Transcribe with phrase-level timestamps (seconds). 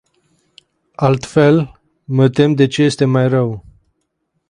[0.97, 3.65] Altfel, mă tem de ce este mai rău.